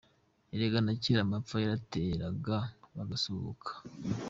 Erega 0.53 0.77
na 0.85 0.93
kera 1.01 1.21
amapfa 1.23 1.55
yarateraga 1.63 2.57
bagasuhuka 2.95 3.71